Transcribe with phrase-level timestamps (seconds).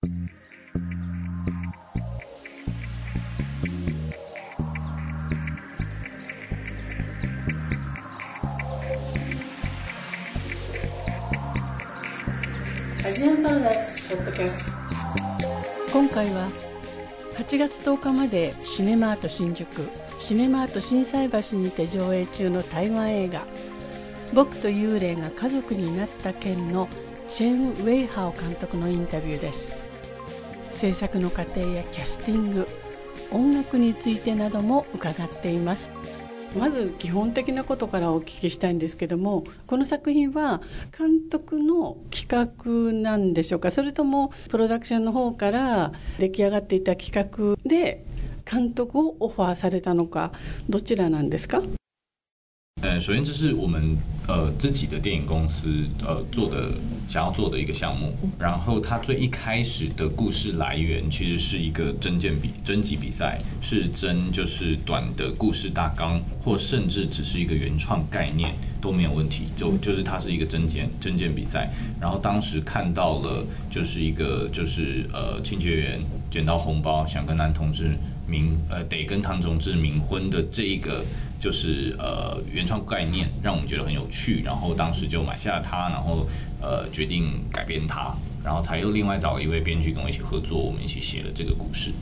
[0.00, 0.06] ア
[13.10, 14.70] ジアンパラダイスポッドキャスト。
[15.92, 16.48] 今回は
[17.34, 19.66] 8月10日までシネマート新宿
[20.20, 23.44] シネマート心斎橋にて上映中の台湾映画
[24.32, 26.88] 「僕と幽霊が家族になった件」の
[27.26, 29.87] シェン・ウェイハオ監督のインタビューです。
[30.78, 32.68] 制作の過程やキャスティング
[33.32, 35.90] 音楽についてなども伺っています。
[36.56, 40.62] まず基本的なことからお聞きしたいんですけどもこの作品は
[40.96, 43.70] 監督の企画なんでしょうか？
[43.72, 48.04] それともプロダクションの方から出来上がっていた企画で
[48.50, 50.32] 監督をオファーされたのか
[50.68, 51.60] どちらなんですか？
[52.80, 53.96] 呃，首先这是我们
[54.28, 56.70] 呃自己的电影公司呃做的
[57.08, 71.68] 想要做的一个项目，然后它最一开始的故事来源其实是一个征件比征集比赛，是征就是短的故事大纲，或甚至只是一个原创概念都没有问题，就就是它是一个征件征件比赛，
[72.00, 76.00] 然后当时看到了就是一个就是呃清洁员
[76.30, 77.96] 捡到红包想跟男同志
[78.30, 81.04] 冥呃得跟唐同志冥婚的这一个。
[81.40, 86.26] 就是呃原创概念让我们觉得很有趣，然后当时就买下了它，然后
[86.60, 88.12] 呃决定改编它，
[88.44, 91.92] 然后才又另外找了一位编剧跟我一起合作，我们一起写了这个故事。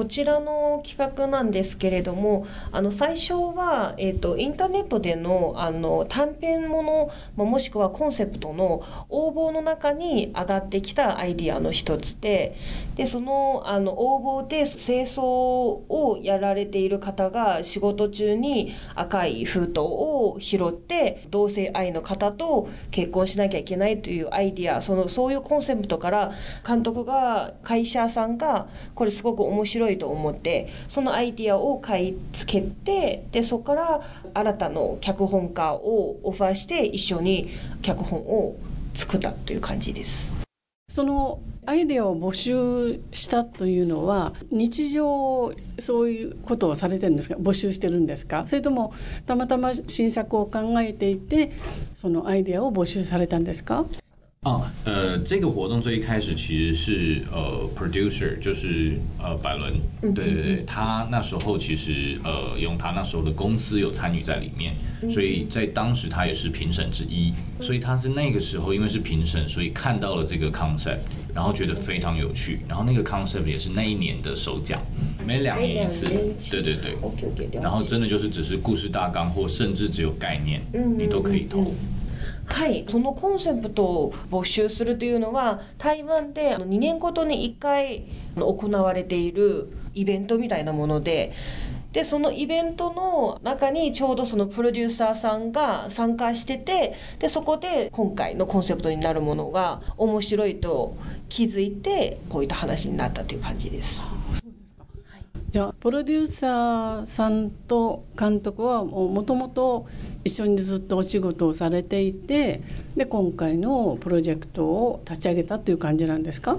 [0.00, 12.56] こちらの企画なんですけれどもあの最初は、えーと、インターネットでのあの短編もの、まもしくはコンセプトの応募の中に上がってきたアイディアの一つで
[12.96, 26.32] でそのあの応募で清掃をやられている方が仕事中に赤い封筒を拾って同性愛の方と結婚しなきゃいけないというアイディアそのそういうコンセプトから
[26.66, 34.00] 監督が会社さんがこれすごく面白い白いと思ってそのアイディアを買い付けてでそこから
[34.34, 37.48] 新たな脚本家をオファーして一緒に
[37.82, 38.56] 脚本を
[38.94, 40.38] 作ったという感じです。
[40.92, 47.36] そのアイデアを募集したというのは日常そういうことをされてるんですか？
[47.36, 48.44] 募集してるんですか？
[48.46, 48.92] それとも
[49.24, 51.52] たまたま新作を考えていて
[51.94, 53.84] そのアイデアを募集されたんですか？
[54.46, 59.74] 哦，呃，这个活动最一开始其实是呃，producer 就是呃，百伦，
[60.14, 64.74] 对对对，他那时候其实呃，用他那时候的公司有参与在里面，
[65.12, 71.00] 所以在当时他也是评审之一，所以他是那个时候因为是评审，所以看到了这个 concept，
[71.34, 74.80] 然后觉得非常有趣，然后那个 concept 也是那一年的首奖，
[75.26, 76.06] 每两年一次，
[76.50, 76.96] 对对对，
[77.60, 80.62] 然后真的就是只是故事大纲或甚至只有概念，
[80.98, 81.74] 你都可以投。
[82.50, 88.06] はいそのコンセプトを募集するというのは台湾で2年ごとに1回
[88.36, 91.32] 行われているイベントみたいなもので
[91.92, 100.96] でそのイベントの中にちょうどそのプロデューサーさんが参加しててでそこで今回のコンセプトになるものが面白いと
[101.28, 104.04] 気づいてこういった話になったという感じです。
[105.50, 109.88] じゃあプロデューサーさんと監督はもともと
[110.22, 112.60] 一緒にずっとお仕事をされていて
[112.96, 116.56] で今回のプロジェクトを立ち上げたという感じなんですか？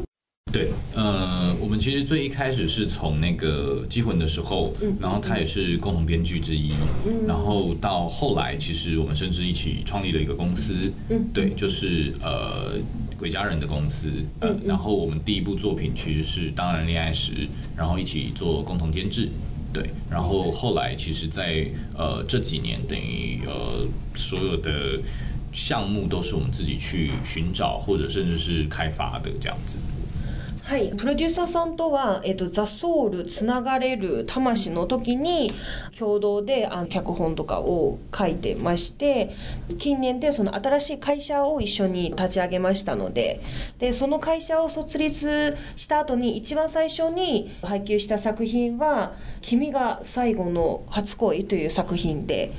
[0.51, 6.73] 对，呃，我们其实最一开始是从那个《机魂》的时候，然后他也是共同编剧之一，
[7.25, 10.91] 然后到后来，其实我们甚至一起创立了一个公司，
[11.33, 12.77] 对，就是呃。
[13.21, 14.07] 鬼家人的公司，
[14.39, 17.33] 呃，然后我们第一部作品其实是《当然恋爱时》，
[17.77, 19.29] 然后一起做共同监制，
[19.71, 24.99] 对，然后后来其实，在呃这几年，等于呃所有的
[25.53, 29.77] 项目都是我们自己去寻找或者甚至是开发的这样子。
[30.71, 35.51] はい、プロデューサーさんとは、えっと、ザ・ソウルつながれる魂の時に
[35.99, 39.35] 共同であ脚本とかを書いてまして
[39.79, 43.41] 近年でその新しい会社を一緒に立ち上げましたので
[43.79, 49.11] でその会社を設立した後に一番最初に配給した作品は
[49.43, 52.53] 「君が最後の初恋」という作品で。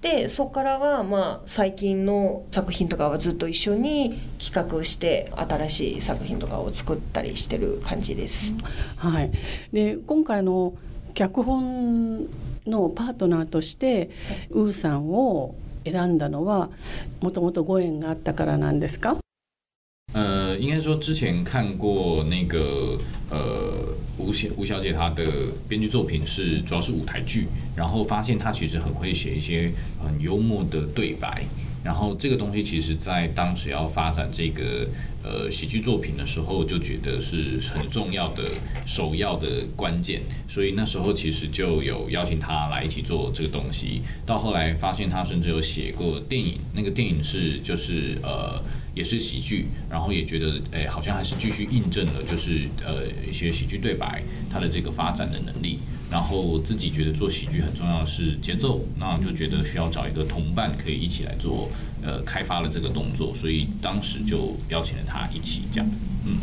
[0.00, 8.54] でそこからはまあ最近の作品とかはずっと一緒に企画して新しい作品とかを作ったりしてる感じです。
[8.96, 9.30] はい、
[9.72, 10.72] で今回の
[11.12, 12.26] 脚本
[12.66, 14.10] のパートナーとして
[14.50, 15.54] ウーさんを
[15.84, 16.70] 選んだのは
[17.20, 19.18] もともとご縁があったからなんですか？
[20.12, 22.98] 呃，应该说之前看过那个
[23.30, 25.24] 呃吴小吴小姐她的
[25.68, 27.46] 编剧作品是主要是舞台剧，
[27.76, 29.70] 然后发现她其实很会写一些
[30.04, 31.44] 很幽默的对白，
[31.84, 34.88] 然后这个东西其实在当时要发展这个
[35.22, 38.42] 呃喜剧作品的时候，就觉得是很重要的、
[38.84, 44.02] 首要的关键，所以那时候其实就有邀请她来一起做这个东西。
[44.26, 48.60] 到后来发现她甚至有写过电影，那个电影是就是呃。
[48.94, 55.78] 也是喜剧，然后也觉得，哎，好像还是继续印证了，就是呃一些喜剧对白它的这个发展的能力。
[56.10, 61.70] 然后自己觉得做喜剧很重要的是节奏，那就觉得需要找一个同伴可以一起来做，
[62.02, 65.88] 呃，开发了这个动作，所以当时就邀请了他一起这样，
[66.26, 66.34] 嗯。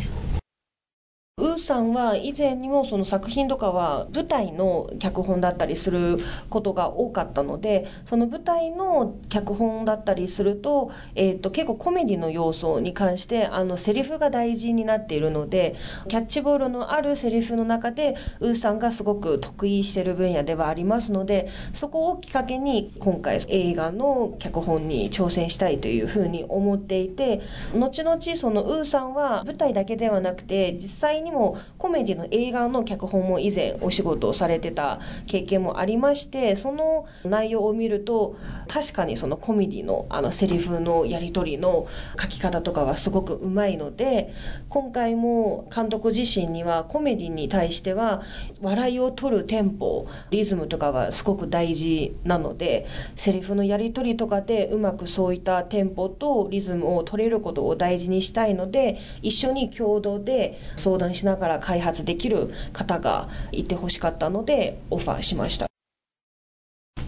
[1.68, 6.18] さんは以前にもその作品とかは舞台の脚本だったりする
[6.50, 15.76] ことが多かったのでその舞台の脚本だったりすると,、えーと、結構コメディの要素に関してあのセリフが大事になっているので
[16.08, 27.42] キャッチボールのあるセリフの中でウーさんがすごく得意してる分野ではありますのでそこをきっかけに今回映画の脚本に挑戦したいというふうに思っていて
[27.74, 31.32] 後々そのウーさんは舞台だけではなくて実際にに
[31.78, 41.86] コメディの映画の脚本も以前お仕事をされてた経験もありましてその内容を見ると確かにそのコメディのあのセリフのやり取りの
[42.20, 44.32] 書き方とかはすごくうまいので
[44.68, 48.22] 今回も監督自身にはコメディに対しては
[48.60, 65.66] 笑いを取るテンポリズムとかはすごく大事なのでセリフのやり取りとかでうまくそういったテンポとリズムを取れることを大事にしたいので一緒に共同で相談しながらから開発できる方がいてほしかったのでオファーしました。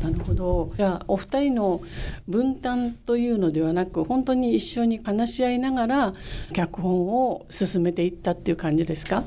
[0.03, 1.83] なるほどじゃあお二人の
[2.27, 6.13] 分担というのではなく本当に一緒に話し合いながら
[6.55, 9.25] 脚本を進めていったっていう感じですか？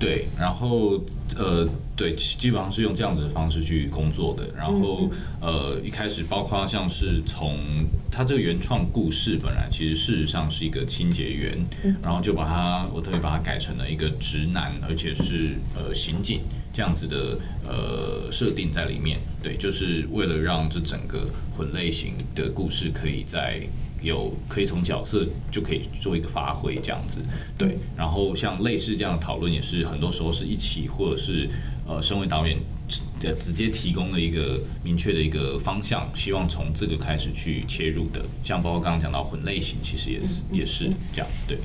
[0.00, 0.98] 对，然后
[1.36, 4.48] 呃，对，基本上是用这样子的方式去工作的。
[4.56, 5.10] 然后
[5.42, 7.58] 呃，一开始包括像是从
[8.10, 11.58] 他这个原创故事本来其实事实上是一个清洁员，
[12.02, 16.40] 然后就把它我特别把它改成了一个直男，而且是呃刑警
[16.72, 17.38] 这样子的
[17.68, 19.18] 呃设定在里面。
[19.42, 23.60] 对，就是为了让这整个混类型的故事可以在。
[24.02, 27.18] 有可以从角色就可以做一个发挥这样子，
[27.58, 27.76] 对。
[27.96, 31.48] 然后像类似这样的讨论，也是很多时候是一起，或者是
[31.90, 32.56] 呃，身为导演。
[33.20, 38.20] 直接提供了一个明确的一个方向，希望从这个开始去切入的。
[38.42, 41.26] 像包括刚刚讲到混类型，其实也是也是这样。
[41.46, 41.58] 对。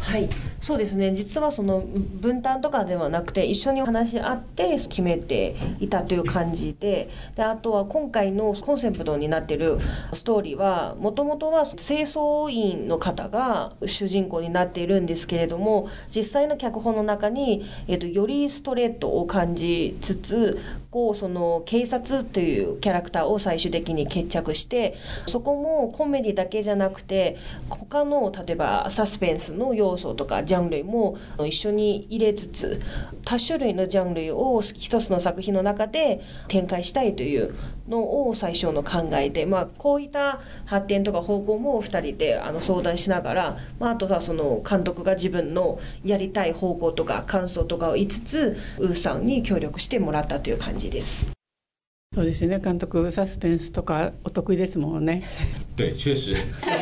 [0.00, 0.28] はい、
[0.60, 1.12] そうですね。
[1.12, 1.82] 実はその
[2.20, 9.78] 分担とかではなくて、一緒に話し合って決めていたという感じで、であとは今回のコンセプトになっている
[10.12, 20.58] ストーリーは、もともとは清掃員の方が主人公になっているんですけれども、実際の脚本の中にえっ、とよりストレートを感じじつつ。
[20.94, 24.94] こうその警察というキャラクターを最終的に決着して
[25.26, 27.36] そこもコメディだけじゃなくて
[27.68, 32.80] 他の例えばサスペンスの要素とかジャンルも一緒に入れつつ
[33.24, 37.56] 多種類のジャンルを一つの作品の中で展開したいという
[37.88, 51.33] のを最初の考えで、まあ、こういった発展とか方向も2人であの相談しながら、まあ、あとはその監督が自分のやりたい方向とか感想とかを言いつつウーさんに協力してもらったという感じです。
[52.15, 55.21] そうですね，監督サスペンスとかお得意ですもんね。
[55.77, 56.35] 对，确实，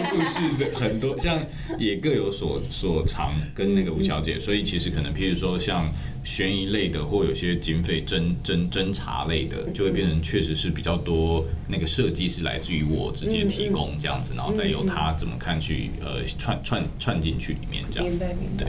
[0.09, 1.45] 故事很多，像
[1.77, 5.91] 也各有所所长，跟那个吴小姐，所以其实可能，譬如说像
[6.23, 18.09] 悬疑类的，或有些警匪侦侦侦查类的，就会变成确实是比较多那个设计是来自于我直接提供这样子，然后再由他怎么看去呃串串串进去里面这样，
[18.57, 18.67] 对。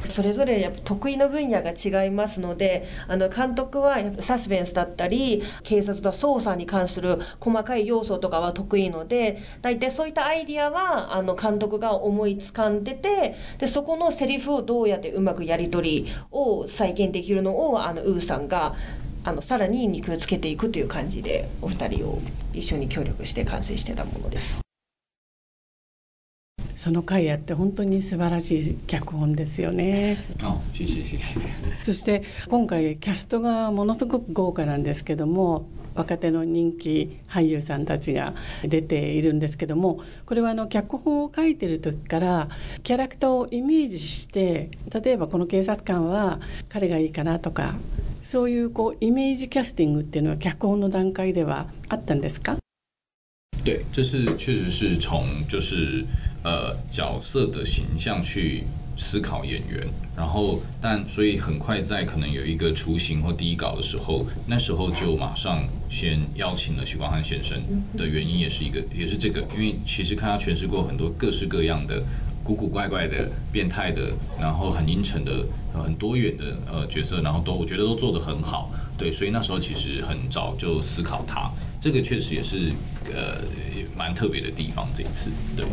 [0.00, 18.74] それぞれやっぱ得意な分野が違いますのであの監督はサスペンスだったり警察と捜査に関する細かい要素とかは得意ので大体そういったアイディアはあの監督が思いつかんでてでそこのセリフをどうやってうまくやり取りを再現できるのをあのウーさんが
[19.24, 22.22] あのさらに肉をつけていくという感じでお二人を
[22.52, 24.65] 一緒に協力して完成してたものです。
[26.76, 30.18] その回あって本当に素晴らしい脚本ですよね。
[31.82, 42.48] そして今回キャストがものすごく豪華なんですけども若手の人気俳優さんたちが出ているんですけどもこれはあの脚本を書いてる時から
[42.82, 47.74] キャラクターをイメージして例えばこの警察官は彼がいいかなとか
[48.22, 52.58] そういうこうイメージキャスティングっていうのは脚本の段階ではあったんですか？
[53.66, 56.04] 对，这是确实是从就是
[56.44, 58.62] 呃角色的形象去
[58.96, 59.84] 思考演员，
[60.16, 67.60] 然后但所以很快在可能有一个雏形或第一稿的时候，那时候就马上先邀请了许光汉先生
[67.98, 72.00] 的原因也是一个也是这个，因为其实看他诠释过很多各式各样的
[72.44, 75.44] 古古怪怪的、变态的，然后很阴沉的、
[75.74, 78.70] 很多元的呃角色，然后都我觉得都做得很好。
[78.96, 81.50] 对，所以那时候其实很早就思考它，
[81.80, 82.72] 这个确实也是
[83.12, 83.42] 呃
[83.96, 84.88] 蛮特别的地方。
[84.94, 85.64] 这一次，对。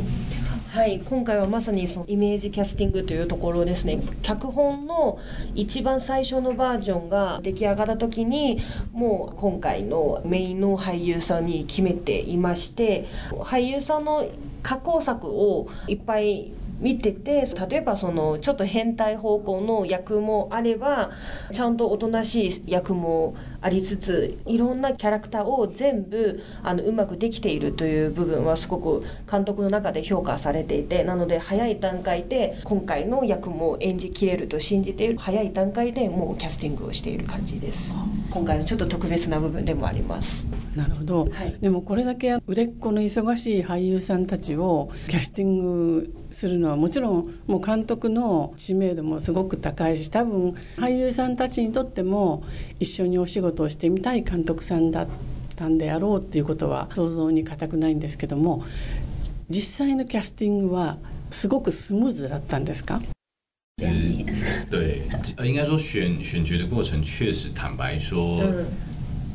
[0.74, 5.20] はい、今回はまさにそのイメージキャスティングというところですね脚本の
[5.54, 8.60] 一番最初のバージョンが出来上がった時に
[8.92, 14.26] もう今回のメインの俳優さんに決めていまして俳優さんの
[14.64, 16.52] 加工作をいっぱい
[16.84, 21.12] 見てて例えばそのちょっと変態方向の役もあれば
[21.52, 35.18] ちゃんとおとなしい役もありつついろんなキャラクターを全部あのうまくできているという部分はすごく監督の中で評価されていてなので早い段階で今回の役も演じきれると信じている。
[35.18, 37.96] 早い段階でもうキャスティングをしている感じです。
[38.34, 52.44] 今回のちょっと特別な部分でもありますなるほど、はい、でもこれだけ売れっ子の忙しい俳優さんたちをキャスティングするのはもちろんもう監督の知名度もすごく高いし多分俳優さんたちにとっても
[52.80, 55.08] 一緒にお仕事をしてみたい監督さんだっ
[55.56, 58.64] たんであろうっていうことは想像に難くないんですけども
[59.50, 60.98] 実際のキャスティングは
[61.30, 63.02] すごくスムーズだったんですか？
[63.78, 65.02] 对，
[65.44, 68.40] 应该说选选角的过程确实坦白说。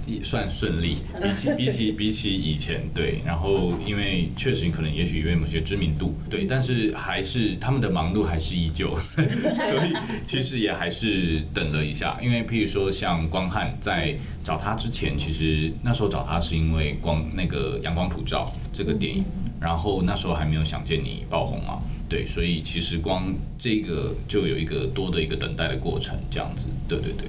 [0.08, 9.92] 也算顺利，比起比起比起以前，对，然后因为确实可能也许因为某些知名度，对，但是还是他们的忙碌还是依旧， 所以
[10.26, 19.24] 其实也还是等了一下，因为譬如说像光汉在找他之前，其实那时候找他是因为光那个阳光普照这个电影，
[19.60, 27.28] 然后那时候还没有想见你爆红嘛，对，所以其实光这个就有一个多的一个等待的过程，这样子，对对对。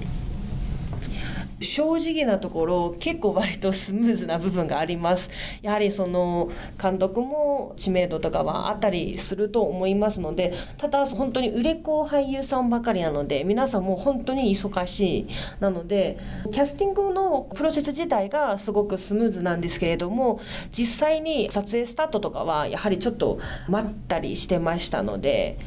[1.60, 5.30] 正直なところ結構割とスムーズな部分があります
[5.62, 6.50] やはりその
[6.80, 15.26] 監督も知名度とかはあったりすると思いますのでただ本当に売れっ子俳優さんばかりなので皆さんも本当に忙しい
[15.60, 16.18] なので
[16.50, 20.40] キャスティングのプロセス自体がすごくスムーズなんですけれども
[20.72, 23.38] 実際に撮影スタートとかはやはりちょっと
[23.68, 25.58] 待ったりしてましたので。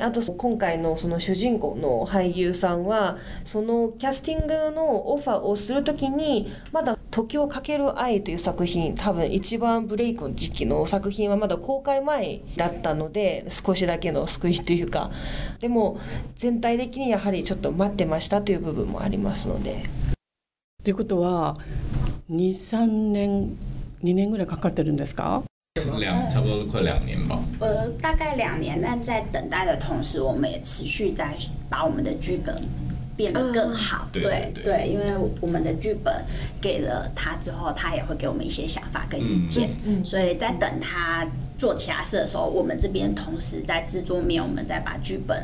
[0.00, 15.10] あと今回のその主人公の俳優さんはそのキャスティングのオファーをする時にまだ「時をかける愛」という作品多分一番ブレイクの時期の作品はまだ公開前だったので少しだけの救いというか
[15.60, 15.98] でも
[16.36, 19.82] 全体的にやはりちょっと待ってましたという部分もありますので。
[20.84, 21.56] ということは
[22.30, 23.56] 23年
[24.02, 25.42] 2年ぐらいかかってるんですか？
[25.98, 27.38] 两差不多快两年吧。
[27.60, 28.80] 呃，大概两年。
[28.80, 31.34] 那在等待的同时，我们也持续在
[31.68, 32.54] 把我们的剧本
[33.16, 34.08] 变得更好。
[34.12, 35.06] 对对，因为
[35.40, 36.14] 我们的剧本
[36.60, 39.70] 给了他之后，他也会给我们一些想法跟意见。
[39.84, 41.26] 嗯，所以在等他
[41.58, 45.42] 做其他事的时候，我们这边同时在制作面，我们再把剧本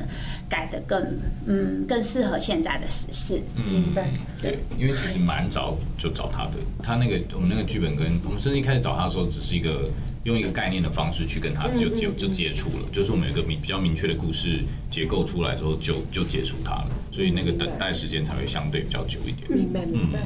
[0.49, 1.05] 改得更
[1.47, 3.41] 嗯更适合现在的时事。
[3.57, 4.09] 明白。
[4.41, 9.91] 对，因为其实蛮早就找他的，他那个我们那个剧本跟我们甚至一开始找他的时候，只是一个。
[10.25, 19.51] 用一个概念的方式去跟他就就就接触了，就是我们有一个明比较明确的故事结构出来之后，就就接触他了，所以那个等待时间才会相对比较久一点。
[19.51, 20.21] 明白明白。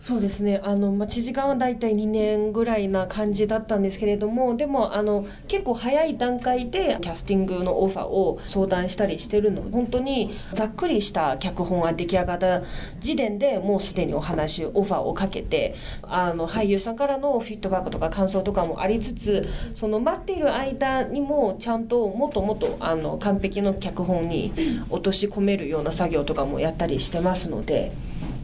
[0.00, 12.62] そうですねあの待ち時間は大体2年ぐらいな感じだったんですけれどもでもあの結構早い段階でキャスティングのオファーを相談したりしてるので本当にざっくりした脚本が出来上がった
[12.98, 24.54] 時点でもうすでにお話オファーをかけてあの俳優さんからのフィットバックとか感想とかもありつつその待っている間にもちゃんともっともっとあの完璧の脚本に
[24.88, 27.92] 落とし込めるような作業とかもやったりしてますので。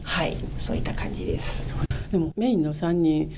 [0.07, 1.75] はいそういった感じです。
[2.11, 3.29] でもメインの3人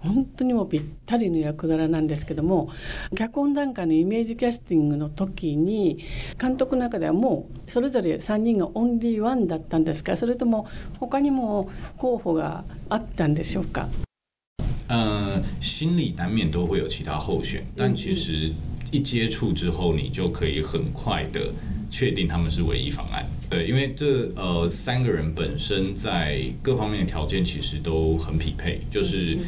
[0.00, 2.68] 本当にもぴったりの役柄なんですけども
[3.16, 5.98] 脚本段階のイメージキャスティングの時に
[6.40, 10.16] 監督の中ではもうそれぞれ3人がオンリーワンだったんですか？
[10.16, 10.68] それとも
[11.00, 13.88] 他にも候補があったんでしょうか？
[14.88, 18.52] 呃，心里难免都会有其他候选，但其实
[18.92, 21.50] 一接触之后，你就可以很快的
[21.90, 23.24] 确定他们是唯一方案。
[23.50, 29.38] 对，因为这呃三个人本身在各方面的条件其实都很匹配，就是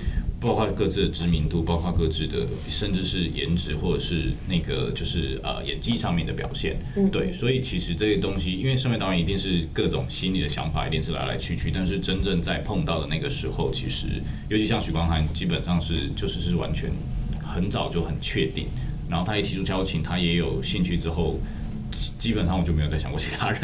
[0.40, 6.76] 包括各自的知名度，包括各自的甚至是颜值或者是那个就是呃演技上面的表现。
[7.12, 14.06] 对，所以其实这些东西，因为身为导演一定是各种心里的想法一定是来来去去，但是真正在碰到的那个时候，其实
[14.48, 16.90] 尤其像许光汉，基本上是就是是完全
[17.42, 18.66] 很早就很确定，
[19.10, 21.38] 然后他一提出邀请，他也有兴趣之后。
[22.18, 23.60] 基本上我就没有再想过其他人。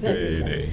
[0.00, 0.68] 对 对 对。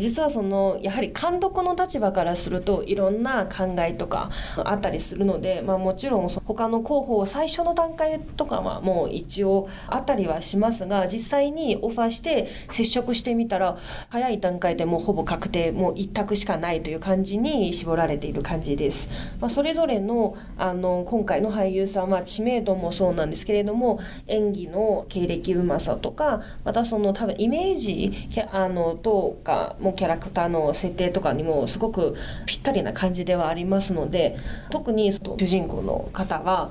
[0.00, 13.78] 実はそのやはり監督の立場からするといろんな考えとかあったりするので、まあ、もちろん他の候補を最初の段階とかはもう一応あったりはしますが実際にオファーして接触してみたら
[14.08, 19.08] 早い段階でもうほぼ確定もう一択しかないという感じに絞られている感じです。
[19.40, 28.12] まあ、それぞれのあの今回の俳優さんは知名度もそうなんですけれども演技の経歴うまさとかまたその多分イメージ
[28.52, 32.16] あのとかもキャラクターの設定とかにもすごく
[32.46, 34.36] ぴったりな感じではありますので
[34.70, 36.70] 特に主人公の方は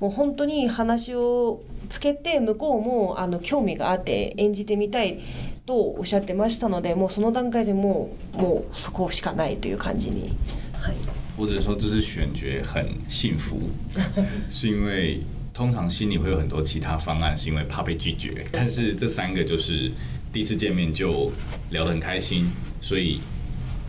[0.00, 5.20] もう本当に話をつけて向こうもあの興味があって演じてみたい
[5.64, 10.32] とおっしゃってましたのでもうその段階でもうもうそこしかないという感じに。
[10.72, 10.94] はい、
[11.36, 13.56] 或者说这是选角很幸福，
[14.50, 15.20] 是因为
[15.52, 18.44] 通常心里会有很多其他方案，是因为怕被拒绝。
[18.52, 19.90] 但是这三个就是
[20.36, 21.32] 第一次见面就
[21.70, 22.50] 聊得很开心，
[22.82, 23.20] 所以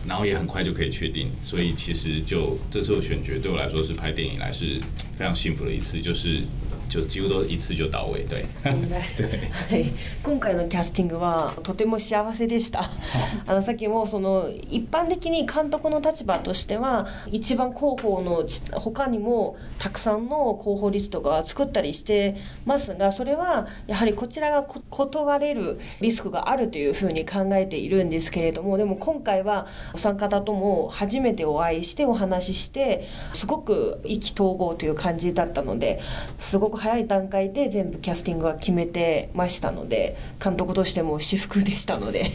[0.08, 1.28] 然后也很快就可以确定。
[1.44, 4.80] 所以其实就这次的选角对我来说是拍电影来是
[5.18, 6.40] 非常幸福的一次，就是。
[6.88, 8.44] 就几乎都一次就到位对。
[8.64, 9.92] はい、
[10.22, 12.90] 今回のキャスティングはとても幸せでした。
[13.46, 36.00] あのさっきもその一般的に監督の立場としては一番広報の他にもたくさんの広報リストが作ったりしてますがそれはやはりこちらが断れるリスクがあるというふうに考えているんですけれどもでも今回はお三方とも初めてお会いしてお話ししてすごく意気投合という感じだったので
[36.38, 42.30] すごく早い段階で全部キャスティングは決めてましたので監督としても私服でしたので。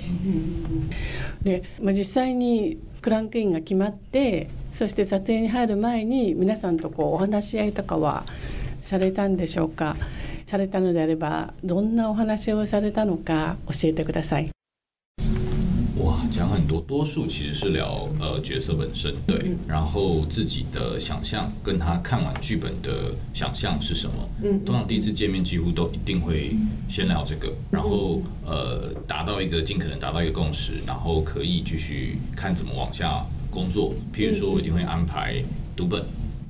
[1.41, 8.25] で、まあ、実際にクランクインが決まってそして撮影に入る前に皆さんとこうお話し合いとかは
[8.81, 9.97] されたんでしょうか？
[10.45, 14.49] されたのであればどんなお話をされたのか教えてください。
[16.33, 24.13] 讲很多，多数其实是聊呃角色本身，对，然后自己的想象跟他看完剧本的想象是什么。
[24.43, 26.55] 嗯，通常第一次见面几乎都一定会
[26.89, 33.93] 先聊这个，然后呃达到一个尽可能达到一个共识，然后可以继续看怎么往下工作。
[34.11, 35.35] 譬如说，我一定会安排
[35.75, 36.03] 读本。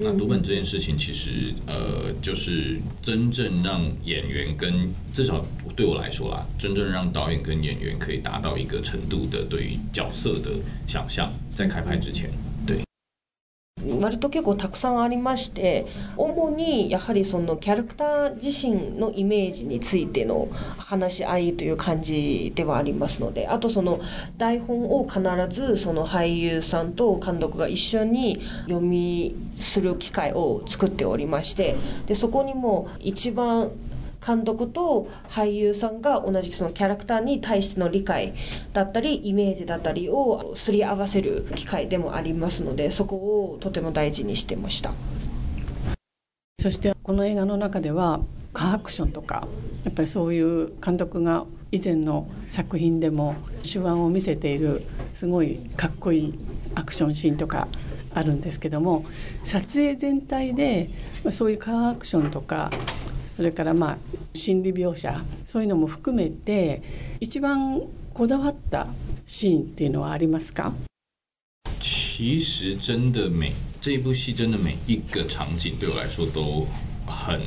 [0.04, 5.46] 那读本这件事情，其实呃，就是真正让演员跟至少
[5.78, 10.52] 对我来说啦，真正让导演跟演员可以达到一个程度的对于角色的
[10.88, 12.30] 想象，在开拍之前。
[14.00, 24.00] 割と結構たくさんありまして主にやはりそのキャラクター自身のイメージについての話し合いという感じではありますのであとその
[24.38, 33.72] 台本を必ずその俳優さんと監督が一緒に読みする機会を作っておりましてでそこにも一番
[34.26, 38.34] 監督と俳優さんが同じそのキャラクターに対しての理解
[38.72, 44.92] だったりイメージだったりをすり合わせる機会でもありますのでそこをとても大事にしてました。
[46.60, 48.22] そしてこの映画の中では
[48.54, 49.48] カーアクションとか
[49.84, 54.84] やっぱりそういう監督が以前の作品でも手腕を見せている
[55.14, 56.34] すごいかっこいい
[56.76, 57.68] アクションシーンとか
[58.14, 59.06] あるんですけども
[59.44, 60.90] 撮影全体で
[61.32, 62.70] そういうカーアクションとか
[63.43, 63.99] それからまあ
[64.35, 66.83] 心理描写そういうのも含めて
[67.21, 68.89] 一番こだわった
[69.27, 70.73] シーンっていうのはありますか
[71.81, 76.67] 其实真的每这一部戏真的每一个场景对我来说都
[77.07, 77.41] 很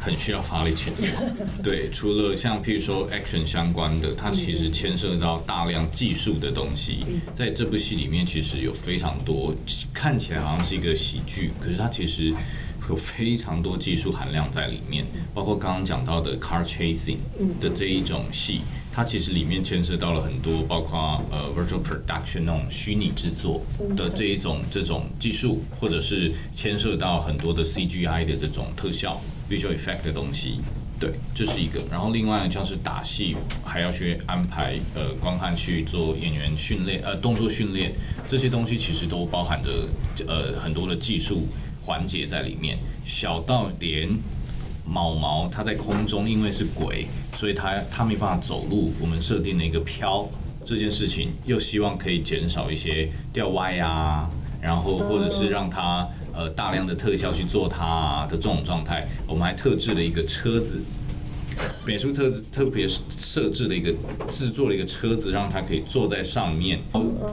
[0.00, 1.04] 很需要发力去做。
[1.64, 7.04] 对，除了像譬如说 action 相关的，它其实牵涉到大量技术的东西，
[7.34, 9.52] 在这部戏里面其实有非常多
[9.92, 12.32] 看起来好像是一个喜剧，可是它其实。
[12.89, 17.17] 有非常多技术含量在里面，包括刚刚讲到的 car chasing
[17.61, 18.59] 的这一种戏，
[18.91, 23.61] 它其实里面牵涉到了很多，包括呃 virtual production 那种虚拟制作
[23.95, 30.59] 的这一种这种技术，或者是牵涉到很多的 CGI 的这种特效 visual effect 的东西。
[30.99, 31.81] 对，这是一个。
[31.89, 37.93] 然后另外像是打戏，还要去安排呃光汉去做演员训练，呃动作训练，
[38.27, 39.87] 这些东西其实都包含着
[40.27, 41.47] 呃很多的技术。
[41.83, 44.09] 环节在里面，小到连
[44.85, 48.93] 毛毛，它在空中，因为是鬼，所以它它没办法走路。
[48.99, 50.29] 我们设定了一个飘
[50.65, 54.29] 这件事情，又希望可以减少一些掉歪啊，
[54.61, 59.07] 然后或者是让它呃大量的特效去做它的这种状态。
[59.27, 60.79] 我们还特制了一个车子，
[61.85, 63.93] 美术特特别设置了一个
[64.29, 66.79] 制作了一个车子，让它可以坐在上面，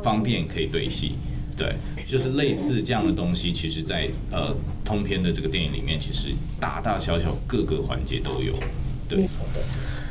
[0.02, 1.12] 方便可以对戏。
[1.58, 1.74] 对，
[2.06, 6.28] 就是类似这样的东西，其实，在呃通篇的这个电影里面，其实
[6.60, 8.54] 大大小小各个环节都有。
[9.08, 9.28] 对。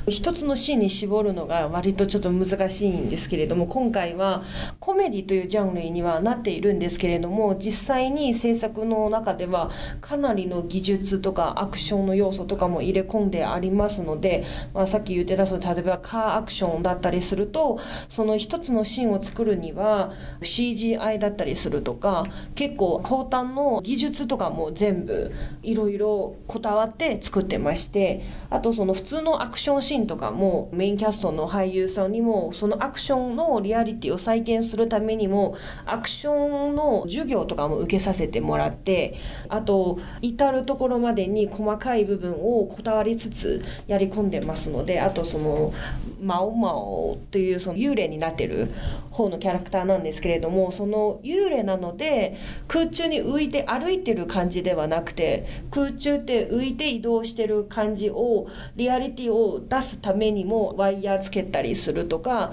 [0.10, 4.41] 一つのシーンに絞るのが割とちょっと難しいんですけれども今回は
[4.80, 22.24] コメディというジャンルにはなっているんですけれども実際に制作の中ではかなりの技術とかアクションの要素とかも入れ込んでありますので、まあ、さっき言ってたその例えばカーアクションだったりするとその一つのシーンを作るには CGI だったりするとか
[22.56, 35.56] 結構高端の技術とかも全部いろいろこだわって作ってましてあとその普通のアクションシーンとかもメインキャストの俳優さんにもそのアクションのリアリティを再現するためにも
[35.86, 39.16] アクションの授業とかも受けさせてもらって
[39.50, 45.74] あと至る所までに細かい部分をこだわりつつやり込んでますのであとその
[46.22, 48.70] マオマオというその幽霊になってる
[49.12, 62.52] 方のキャラクターなんですけれどもその幽霊なので空中に浮いて歩いてる感じではなくて空中って浮いて移動してる感じをリアリティを出すためにもワイヤーつけたりするとか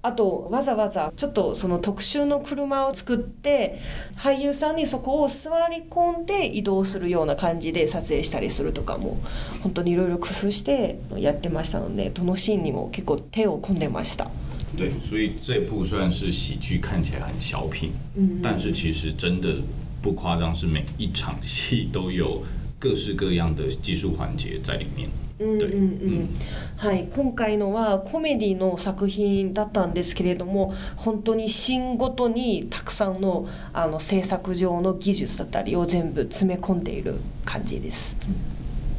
[0.00, 3.80] あとわざわざちょっとその特殊の車を作って
[4.16, 9.18] 俳優さんにそこを座り込んで移動するような感じで撮影したりするとかも
[9.60, 14.28] 本当にいろいろ工夫してやってましたのでどのシーンにも結構手を込んでました。
[14.76, 19.56] 对，所以这部虽然是喜剧，看起来很小品，嗯，但是其实真的
[20.00, 22.44] 不夸张，是每一场戏都有
[22.78, 25.08] 各式各样的技术环节在里面。
[25.40, 26.28] うんうんうん。
[26.76, 38.16] はい、今回のはコメディの作品だったんですけれども本当にシーンごとにたくさんのあの制作上の技術だったりを全部詰め込んでいる感じです。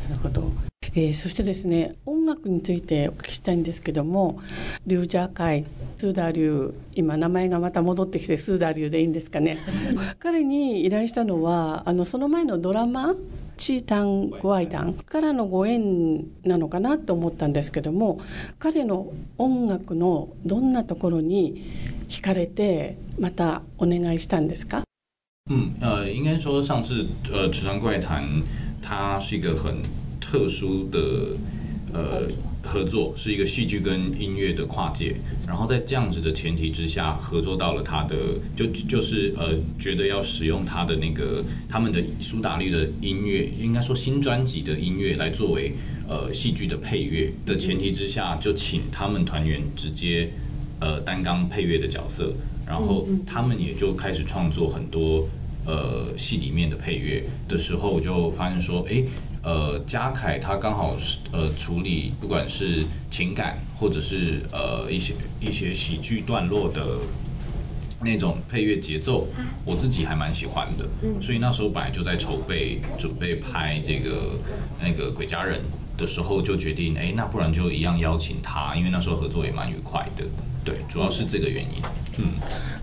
[0.10, 0.70] なるほど。
[0.96, 4.40] えー、そしてですね音楽についてお聞きしたいんですけども
[4.88, 5.66] リュウジャー会
[5.98, 9.60] スーダーリュウ今名前がまた戻ってきてスーダーリュウでいいんですかね。
[10.20, 13.16] 彼に依頼したのはあのその前のドラマ
[13.60, 18.22] チータン・グアイダンからのご縁なのかなと思ったんですけども
[18.58, 21.62] 彼の音楽のどんなところに
[22.08, 24.84] 惹かれてまたお願いしたんですか？
[25.52, 28.24] 嗯，呃，应该说上次呃《池上怪谈》，
[28.82, 29.76] 它是一个很
[30.22, 31.36] 特殊的
[31.94, 32.49] 呃。
[32.62, 35.16] 合作是一个戏剧跟音乐的跨界，
[35.48, 38.16] 然后在这样子的前提之下，合作到了他的
[38.56, 45.72] 就就是呃，觉得要使用他的那个他们的苏打绿的音乐，应该说新专辑的音乐来作为
[46.08, 50.30] 呃戏剧的配乐的前提之下，就请他们团员直接
[50.82, 52.34] 呃担纲配乐的角色，
[52.68, 55.28] 然后他们也就开始创作很多
[55.66, 59.02] 呃戏里面的配乐的时候，我就发现说，哎。
[59.42, 66.98] 呃，嘉凯他刚好是呃处理不管是情感或者是呃一些一些喜剧段落的
[68.02, 69.28] 那种配乐节奏，
[69.66, 70.86] 我自己还蛮喜欢的。
[71.22, 74.38] 所以那时候本来就在筹备准备拍这个
[74.82, 75.62] 那个鬼家人
[75.98, 80.26] 的时候，就决定哎，那不然就一样邀请他，因为那时候合作也蛮愉快的。
[80.64, 81.82] 对，主要是这个原因。
[82.18, 82.26] 嗯。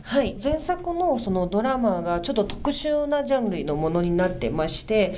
[0.07, 0.37] はい。
[0.41, 5.17] 前作のそのドラマがちょっと特殊なジャンルのものになってまして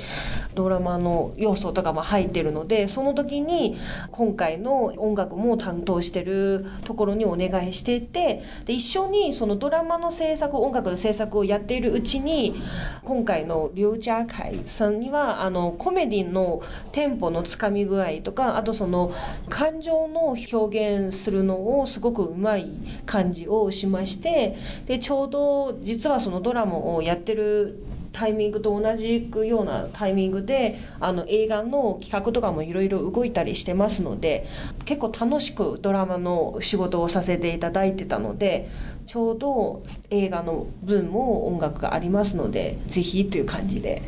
[0.55, 3.77] ドラマの要素とかも入ってるのでその時に
[4.09, 12.59] 今回の音楽も担当してるところにお願いしていてで一緒にそのドラマの制作音楽の制作をやっているうちに
[13.03, 19.13] 今回のリュウジャーカイさんにはあのコメディのテンポのつかみ具合とかあとその
[19.49, 22.71] 感情の表現するのをすごくうまい
[23.05, 34.47] 感じをしましてでちょうど実はそのドラマをやってるタイミングと同じくようなタイミングであの映画の企画とかもいろいろ動いたりしてますので
[34.85, 38.69] 結構楽しくドラマの仕事をさせていただいてたので
[39.05, 44.01] ちょうど映画の分も音楽がありますのでぜひという感じで。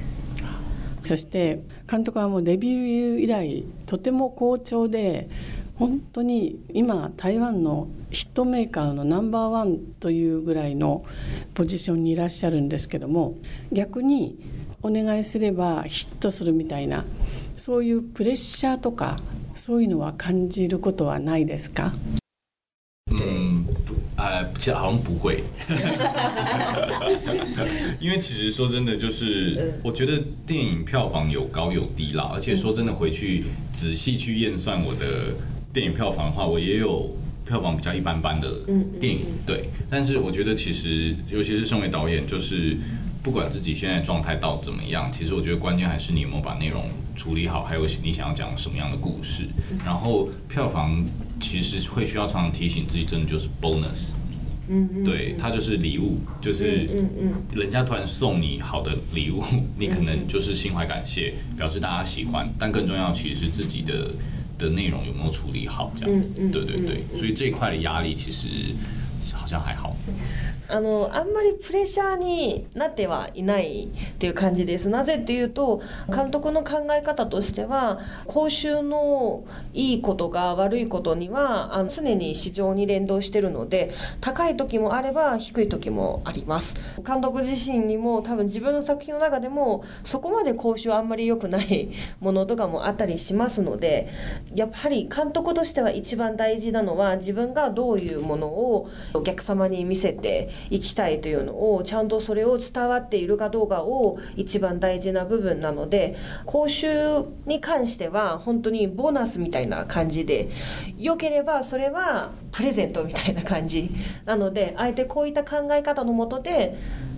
[1.04, 5.30] そして監督はもうデビュー以来とても好調で
[5.82, 11.04] 本当に今台湾のヒットメーカーのナンバーワンというぐらいの
[11.56, 13.34] ポジションにいらっしゃるんですけども
[13.72, 14.38] 逆に
[14.84, 17.04] お願いすればヒットするみたいな
[17.58, 19.18] そういうプレッシャーとか
[19.56, 21.94] そういうのは感じることはないですか？
[23.10, 23.66] 嗯，
[24.18, 25.44] 呃，其实好像不会，
[28.00, 35.34] 因为其实说真的，就是我觉得电影票房有高有低啦，而且说真的，回去仔细去验算我的。
[35.74, 37.10] 电影票房的话，我也有
[37.46, 38.50] 票房比较一般般的
[39.00, 39.66] 电影，对。
[39.90, 42.78] 但是我觉得其实，尤其是身为导演，就是
[43.24, 46.84] 不管自己现在状态到怎么样，其实我觉得关键还是你有没有把内容
[47.16, 49.44] 处理好，还有你想要讲什么样的故事。
[49.86, 51.06] 然后票房
[51.40, 54.10] 其实会需要常常提醒自己，真的就是 bonus，
[54.68, 59.44] 嗯，对，它就是礼物，就是嗯嗯，人家突然送你好的礼物，
[59.78, 62.50] 你可能就是心怀感谢，表示大家喜欢。
[62.60, 64.12] 但更重要其实是自己的。
[64.62, 68.48] 的内容有没有处理好，这样，对对对，所以这一块的压力其实
[69.34, 69.96] 好像还好。
[70.70, 74.90] あのあんまりプレッシャーになってはいないっていう感じです。
[74.90, 75.82] なぜっていうと
[76.14, 79.44] 監督の考え方としては講習の
[79.74, 86.76] いいことが悪いことにはあの常に市場に連動してるので高い時もあれば低い時もあります。
[87.06, 94.10] 監督自身にも多分自分の作品の中でもそこまで講習あんまり良くないものとかもあったりしますので
[94.54, 110.50] やっぱり監督としては一番大事なのは自分がどういうものをお客様に見せて行きたいというのをちゃんとそれを伝わっているかどうかを一番大事な部分なので講習に関しては本当にボーナスみたいな感じで
[110.98, 113.92] 良ければそれはプレゼントみたいな感じ。
[114.26, 116.76] なのであえてこういった考え方のもとで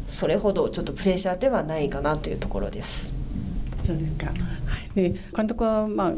[0.08, 3.12] それほどちょっとプレッシャーではないかなというところです。
[3.86, 4.32] そうですか、
[4.96, 6.14] で監督は、まあ、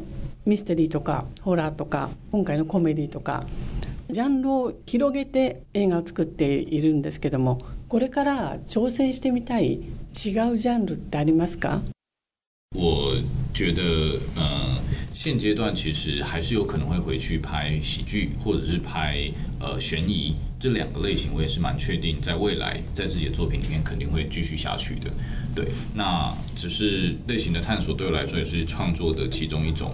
[0.45, 3.43] ミステリーとかホラーとか今回のコメディとか
[4.08, 7.58] ジャンルを広げて映画を作っているんですけども
[7.88, 11.82] これから挑戦してみたい違うジャンルってありますか
[12.72, 13.20] 我
[13.52, 14.78] 觉得，呃，
[15.12, 25.10] 现阶段其实还是有可能会回去拍喜剧，或者是拍呃悬疑这两个类型，我也是蛮确定，在未来在自己的作品里面肯定会继续下去的。
[25.52, 29.92] 对，那只是类型的探索对我来说也是创作的其中一种，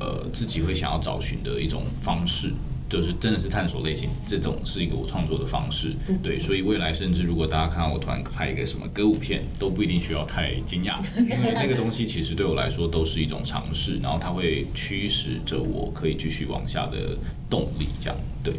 [0.00, 2.50] 呃，自己会想要找寻的一种方式。
[2.89, 17.17] 就是真的是探索类型，这种是一个我创作的方式，对，所以未来甚至如果大家看到我突然拍一个什么歌舞片，都不一定需要太惊讶， 因为那个东西其实对我来说都是一种尝试，然后它会驱使着我可以继续往下的
[17.49, 18.53] 动力，这样对。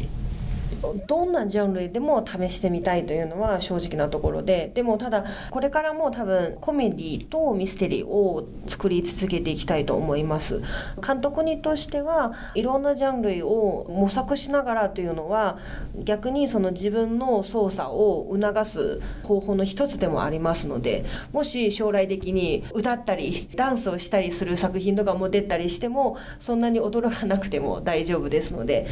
[1.07, 10.61] どんなジャンルでも試してみたいというのは正直なところででもただこれからも多分コメディとミステリーを作り続けていきたいと思います。
[11.05, 15.57] 監督にとしてはいろんなジャンルを模索しながらというのは
[16.03, 28.87] 逆にその自分の操作を促す方法の一つでもありますのでもし将来的に歌ったりダンスをしたりする作品とかも出たりしてもそんなに驚かなくても大丈夫ですので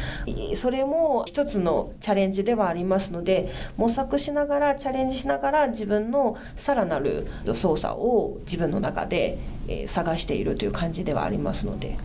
[0.54, 9.38] それも一つのチャレンジではありますので模索しながらチャレンジしながら自分のさらなる操作を自分の中で
[9.86, 11.96] 探しているという感じではありますので。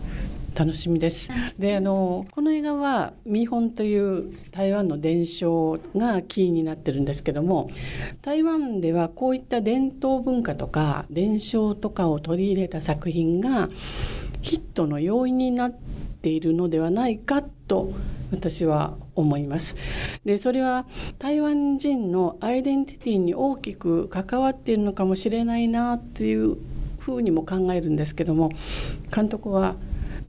[0.54, 1.30] 楽しみです。
[1.58, 7.70] であのこの映画は見本という台湾の伝承がキーになってるんですけども
[8.20, 13.70] 台湾ではこういった伝統文化とか伝承とかを取り入れた作品が
[14.42, 17.92] ヒットの要因になっているのではないかと
[18.30, 19.76] 私は思います。
[20.24, 20.86] でそれは
[21.18, 26.56] 台湾人のアイデンティティに大きく関わっているのかもしれないなっていう
[26.98, 28.52] ふうにも考えるんですけども
[29.14, 29.74] 監督は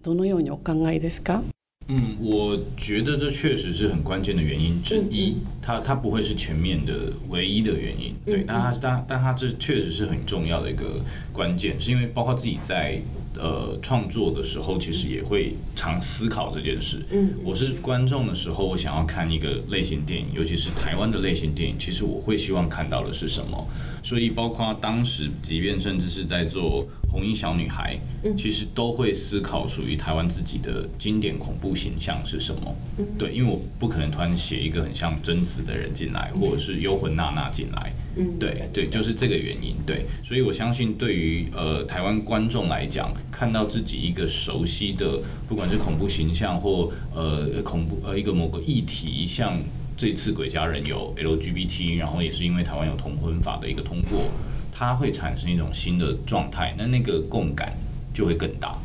[0.01, 1.41] どのようにお考えですか？
[1.87, 5.35] 嗯，我觉得这确实是很关键的原因之一。
[5.61, 11.01] 它它不会是全面的唯一的原因，对，但它但但它这确实是很重要的一个
[11.33, 13.01] 关键，是因为包括自己在。
[13.35, 17.01] 呃，创作的时候其实也会常思考这件事。
[17.11, 23.67] 嗯，我是观众的时候，我想要看一个类型电影，尤其是台湾的类型电影，其实我会希望看到的是什么。
[24.03, 27.97] 所以，包括当时，即便甚至是在做《红衣小女孩》，
[28.37, 32.75] 其实都会思考属于台湾自己的经典恐怖形象是什么。
[33.17, 37.93] 对，因为我不可能突然写一个很像真实的人进来，或者是幽魂娜娜进来。
[38.37, 39.73] 对对，就是这个原因。
[39.85, 49.57] 对，所以我相信，对于呃台湾观众来讲，看到自己一个熟悉的，不管是恐怖形象或呃恐怖呃一个某个议题，像。
[49.95, 54.25] 这次鬼家人有 LGBT，然后也是因为台湾有同婚法的一个通过，
[54.71, 57.73] 它会产生一种新的状态，那那个共感
[58.13, 58.75] 就会更大。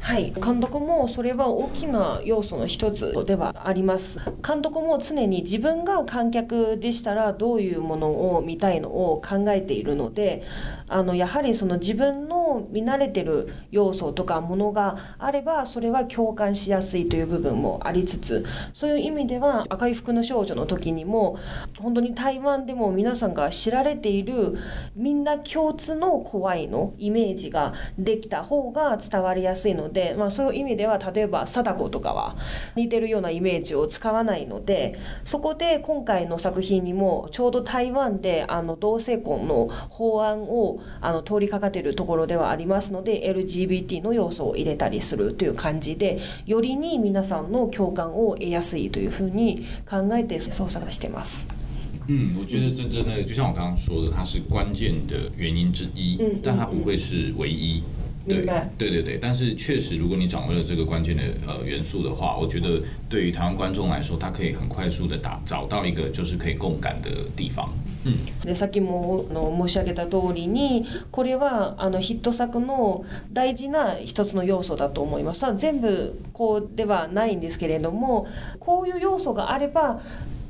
[0.00, 0.32] はい。
[0.32, 4.20] 監督もそれは大きな要素の一つではあります。
[4.46, 10.42] 監督も常に自分が観客でしたらどういうものを見たいのを考えているので
[10.88, 21.38] あのやはりその自分の見慣れてる要素とかものがあればそれは共感しやすいという部分もありつつそういう意味では赤い服の少女の時にも
[21.78, 24.58] 本当に台湾でも皆さんが知られている
[24.96, 32.36] みんな共通の怖いのイメージができた方が伝わりやすいのでで、まあ、そういう意味では例えば貞子とかは
[32.76, 51.48] 似てるようなイメージを使わないのでそこで今回の作品にもちょうど台湾であの同性婚の法案をあの通りかかっているところではありますので LGBT の要素を入れたりするという感じでよりに皆さんの共感を得やすいというふうに考えて操作してます。
[52.10, 57.82] 嗯，我觉得真真的就像我刚刚说的，它是关键的原因之一，但它不会是唯一。
[58.28, 58.44] 对
[58.78, 67.68] 对对对，但是确实，如果你掌握了这个关键的呃元素的话，我觉得对于台湾观众来说，他可以很快速的打找到一个就是可以共感的地方。
[68.44, 78.26] でさっきもの申し上げた通りにこれはあのヒット作の大事な一つの要素だと思います全部こうではないんですけれども
[78.60, 80.00] こういう要素があれば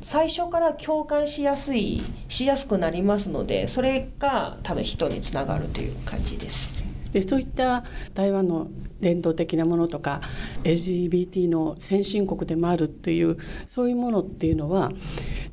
[0.03, 6.78] 最初から共感しやすいしやすくなりますのでそれが多分人につながるという感じです。
[7.13, 8.69] でそういった台湾の
[9.01, 10.21] 伝統的なものとか
[10.65, 13.37] LGBT の先進国でもあるという
[13.69, 14.93] そういうものっていうのは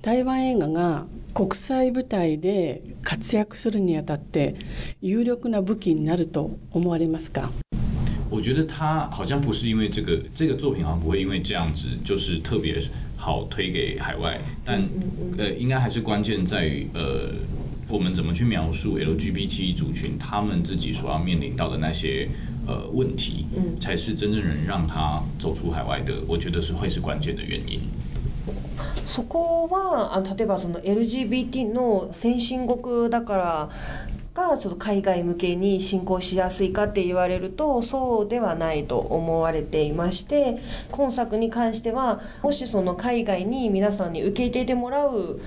[0.01, 4.55] 台湾映画が国際舞台で活躍するにあたって
[5.01, 7.49] 有力な武器になると思われますか？
[8.29, 12.81] 我觉得他好像不是因为这个这个作品好像不会因为这样子就是特别
[13.15, 14.83] 好推给海外，但
[15.37, 17.31] 呃应该还是关键在于呃
[17.88, 22.28] 我们怎么去描述 LGBT 族群他们自己所要面临到的那些
[22.66, 27.80] 呃问题，嗯，才是真正能让他走出海外的，我觉得是会是关键的原因。
[29.04, 33.70] そこはあ例えばその LGBT の先進国だから
[34.32, 40.60] がちょっと海外向けに進行しやすいかって言われるとそうではないと思われていまして
[40.92, 45.40] 今作に関してはもしその海外に皆さんに受け入れてもらう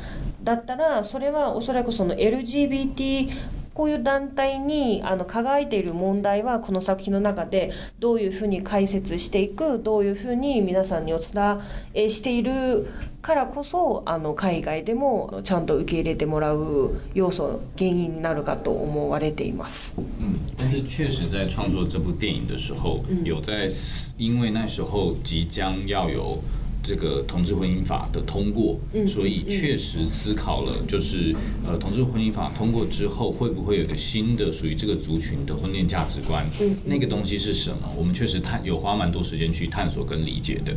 [0.48, 3.28] だったらそれはおそらくその LGBT
[3.74, 11.60] こういう団体にあの輝いている問題はこの作品の中でどういうふうに解説していくどういうふうに皆さんにお伝
[11.92, 12.88] えしている
[13.20, 19.96] からこそあの海外でもちゃんと受け入れてもらう要素原因になるかと思われています。
[19.98, 23.68] 嗯，但是确实在创作这部电影的时候，有在
[24.16, 26.38] 因为那时候即将要有。
[26.88, 36.46] 这个同志婚姻法的通过，所以确实思考了，就是呃，同志婚姻法通过之后，会不会有个新的属于这个族群的婚恋价值观？
[36.86, 37.92] 那个东西是什么？
[37.94, 40.74] 我们确实探有花蛮多时间去探索跟理解的。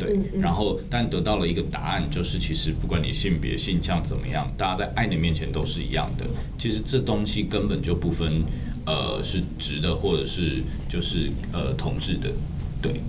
[0.00, 6.26] 对，然后但得到了一个答案，就是其实不管你性别性向怎么样，大家在爱的面前都是一样的。
[6.58, 8.42] 其实这东西根本就不分
[8.84, 12.32] 呃是直的或者是就是呃同志的，
[12.82, 13.00] 对。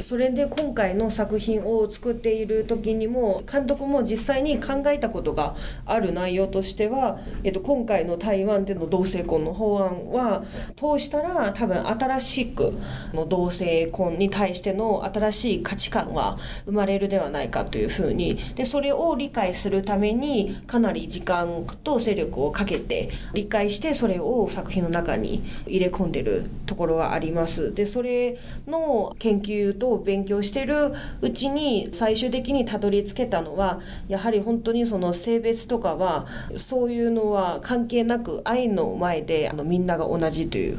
[0.00, 5.56] それで今回の作品を作っている時にも監督も実際に考えたことが
[5.86, 10.44] ある内容としては、えっと、今回の台湾での同性婚の法案は
[10.76, 12.72] 通したら多分新しく
[13.12, 27.74] の同性婚に対しての新しい価値観は生まれるではないかというふうにでそれを理解するためにかなり時間と勢力をかけて理解してそれを作品の中に入れ込んでるところはあります。
[27.74, 40.78] でそれの研究とを勉強してるうちに最終的にたどり着けたのはやはり本当にその性別とかはそういうのは関係なく愛の前であのみんなが同じという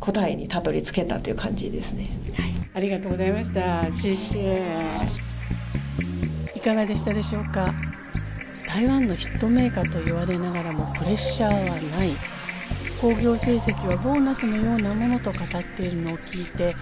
[0.00, 2.08] 答えにたどり着けたという感じですね。
[2.34, 3.90] はい、ありがとうございました。
[3.90, 5.06] シェ
[6.54, 7.72] いかがでしたでしょうか？
[8.68, 12.10] 台湾のヒットメーカーと言われながらもプレッシャーはない。
[13.00, 16.74] 興行成績はボーナスのようなものと語っているのを聞いて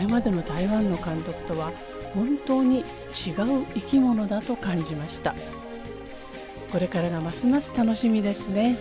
[0.00, 1.72] れまでの台湾の監督とは
[2.14, 2.84] 本当に違う
[3.74, 5.34] 生き物だと感じました。
[6.72, 8.76] これからがますます楽しみですね。